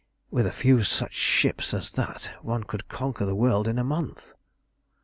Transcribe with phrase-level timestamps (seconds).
[0.31, 4.33] With a few such ships as that one could conquer the world in a month!"